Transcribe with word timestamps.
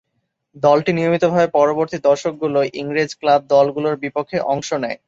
দলটি 0.55 0.91
নিয়মিতভাবে 0.93 1.47
পরবর্তী 1.51 1.97
দশকগুলোয় 2.03 2.69
ইংরেজ 2.73 3.11
ক্লাব 3.19 3.41
দলগুলোর 3.49 3.95
বিপক্ষে 3.97 4.37
অংশ 4.47 4.69
নেয়। 4.83 4.99